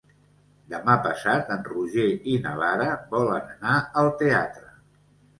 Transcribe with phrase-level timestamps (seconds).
[0.73, 2.05] Demà passat en Roger
[2.35, 4.73] i na Lara volen anar al teatre.